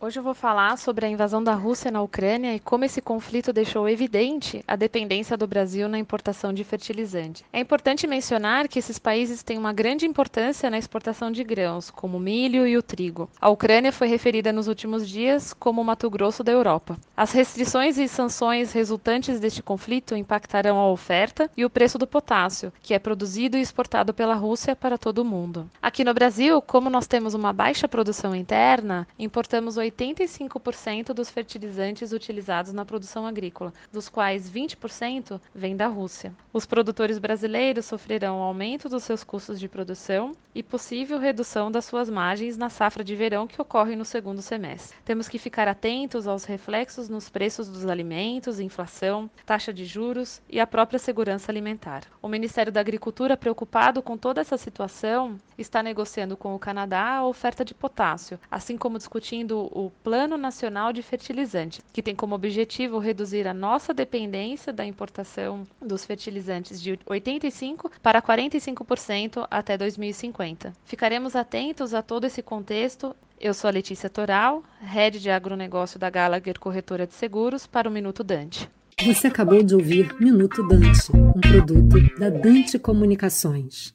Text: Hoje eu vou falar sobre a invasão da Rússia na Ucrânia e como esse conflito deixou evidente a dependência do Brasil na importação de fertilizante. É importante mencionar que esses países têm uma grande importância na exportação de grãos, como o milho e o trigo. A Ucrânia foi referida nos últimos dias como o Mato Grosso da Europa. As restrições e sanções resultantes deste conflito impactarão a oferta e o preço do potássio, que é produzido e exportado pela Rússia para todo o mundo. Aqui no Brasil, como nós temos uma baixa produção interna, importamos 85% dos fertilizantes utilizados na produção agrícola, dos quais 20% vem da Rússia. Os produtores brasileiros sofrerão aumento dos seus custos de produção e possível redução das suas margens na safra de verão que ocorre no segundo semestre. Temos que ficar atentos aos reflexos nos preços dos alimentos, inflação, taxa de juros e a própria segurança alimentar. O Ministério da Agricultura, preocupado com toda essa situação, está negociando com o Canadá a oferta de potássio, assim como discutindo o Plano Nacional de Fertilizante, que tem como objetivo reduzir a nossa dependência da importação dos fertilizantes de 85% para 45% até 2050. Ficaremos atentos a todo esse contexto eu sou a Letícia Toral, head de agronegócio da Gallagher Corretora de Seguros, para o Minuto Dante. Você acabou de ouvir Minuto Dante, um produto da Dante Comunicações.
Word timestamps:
Hoje 0.00 0.16
eu 0.16 0.22
vou 0.22 0.32
falar 0.32 0.78
sobre 0.78 1.06
a 1.06 1.08
invasão 1.08 1.42
da 1.42 1.54
Rússia 1.54 1.90
na 1.90 2.00
Ucrânia 2.00 2.54
e 2.54 2.60
como 2.60 2.84
esse 2.84 3.02
conflito 3.02 3.52
deixou 3.52 3.88
evidente 3.88 4.62
a 4.64 4.76
dependência 4.76 5.36
do 5.36 5.44
Brasil 5.44 5.88
na 5.88 5.98
importação 5.98 6.52
de 6.52 6.62
fertilizante. 6.62 7.44
É 7.52 7.58
importante 7.58 8.06
mencionar 8.06 8.68
que 8.68 8.78
esses 8.78 8.96
países 8.96 9.42
têm 9.42 9.58
uma 9.58 9.72
grande 9.72 10.06
importância 10.06 10.70
na 10.70 10.78
exportação 10.78 11.32
de 11.32 11.42
grãos, 11.42 11.90
como 11.90 12.16
o 12.16 12.20
milho 12.20 12.64
e 12.64 12.76
o 12.76 12.82
trigo. 12.82 13.28
A 13.40 13.50
Ucrânia 13.50 13.90
foi 13.90 14.06
referida 14.06 14.52
nos 14.52 14.68
últimos 14.68 15.08
dias 15.08 15.52
como 15.52 15.82
o 15.82 15.84
Mato 15.84 16.08
Grosso 16.08 16.44
da 16.44 16.52
Europa. 16.52 16.96
As 17.16 17.32
restrições 17.32 17.98
e 17.98 18.06
sanções 18.06 18.72
resultantes 18.72 19.40
deste 19.40 19.64
conflito 19.64 20.14
impactarão 20.14 20.78
a 20.78 20.88
oferta 20.88 21.50
e 21.56 21.64
o 21.64 21.70
preço 21.70 21.98
do 21.98 22.06
potássio, 22.06 22.72
que 22.82 22.94
é 22.94 23.00
produzido 23.00 23.58
e 23.58 23.60
exportado 23.60 24.14
pela 24.14 24.36
Rússia 24.36 24.76
para 24.76 24.96
todo 24.96 25.18
o 25.18 25.24
mundo. 25.24 25.68
Aqui 25.82 26.04
no 26.04 26.14
Brasil, 26.14 26.62
como 26.62 26.88
nós 26.88 27.08
temos 27.08 27.34
uma 27.34 27.52
baixa 27.52 27.88
produção 27.88 28.32
interna, 28.32 29.04
importamos 29.18 29.76
85% 29.90 31.12
dos 31.12 31.30
fertilizantes 31.30 32.12
utilizados 32.12 32.72
na 32.72 32.84
produção 32.84 33.26
agrícola, 33.26 33.72
dos 33.92 34.08
quais 34.08 34.50
20% 34.50 35.40
vem 35.54 35.76
da 35.76 35.86
Rússia. 35.86 36.34
Os 36.52 36.66
produtores 36.66 37.18
brasileiros 37.18 37.86
sofrerão 37.86 38.40
aumento 38.40 38.88
dos 38.88 39.04
seus 39.04 39.24
custos 39.24 39.58
de 39.58 39.68
produção 39.68 40.32
e 40.54 40.62
possível 40.62 41.18
redução 41.18 41.70
das 41.70 41.84
suas 41.84 42.10
margens 42.10 42.56
na 42.56 42.68
safra 42.68 43.04
de 43.04 43.14
verão 43.14 43.46
que 43.46 43.60
ocorre 43.60 43.94
no 43.94 44.04
segundo 44.04 44.42
semestre. 44.42 44.96
Temos 45.04 45.28
que 45.28 45.38
ficar 45.38 45.68
atentos 45.68 46.26
aos 46.26 46.44
reflexos 46.44 47.08
nos 47.08 47.28
preços 47.28 47.68
dos 47.68 47.86
alimentos, 47.86 48.58
inflação, 48.58 49.30
taxa 49.46 49.72
de 49.72 49.84
juros 49.84 50.40
e 50.48 50.58
a 50.58 50.66
própria 50.66 50.98
segurança 50.98 51.50
alimentar. 51.52 52.02
O 52.20 52.28
Ministério 52.28 52.72
da 52.72 52.80
Agricultura, 52.80 53.36
preocupado 53.36 54.02
com 54.02 54.16
toda 54.16 54.40
essa 54.40 54.56
situação, 54.56 55.38
está 55.56 55.82
negociando 55.82 56.36
com 56.36 56.54
o 56.54 56.58
Canadá 56.58 57.16
a 57.16 57.26
oferta 57.26 57.64
de 57.64 57.74
potássio, 57.74 58.38
assim 58.50 58.76
como 58.76 58.98
discutindo 58.98 59.70
o 59.78 59.90
Plano 60.02 60.36
Nacional 60.36 60.92
de 60.92 61.02
Fertilizante, 61.02 61.80
que 61.92 62.02
tem 62.02 62.14
como 62.14 62.34
objetivo 62.34 62.98
reduzir 62.98 63.46
a 63.46 63.54
nossa 63.54 63.94
dependência 63.94 64.72
da 64.72 64.84
importação 64.84 65.64
dos 65.80 66.04
fertilizantes 66.04 66.82
de 66.82 66.98
85% 67.06 67.88
para 68.02 68.20
45% 68.20 69.46
até 69.48 69.78
2050. 69.78 70.72
Ficaremos 70.84 71.36
atentos 71.36 71.94
a 71.94 72.02
todo 72.02 72.24
esse 72.24 72.42
contexto 72.42 73.14
eu 73.40 73.54
sou 73.54 73.68
a 73.68 73.70
Letícia 73.70 74.10
Toral, 74.10 74.64
head 74.80 75.20
de 75.20 75.30
agronegócio 75.30 75.96
da 75.96 76.10
Gallagher 76.10 76.58
Corretora 76.58 77.06
de 77.06 77.14
Seguros, 77.14 77.68
para 77.68 77.88
o 77.88 77.92
Minuto 77.92 78.24
Dante. 78.24 78.68
Você 79.06 79.28
acabou 79.28 79.62
de 79.62 79.76
ouvir 79.76 80.12
Minuto 80.18 80.66
Dante, 80.66 81.12
um 81.14 81.40
produto 81.40 82.18
da 82.18 82.30
Dante 82.30 82.80
Comunicações. 82.80 83.94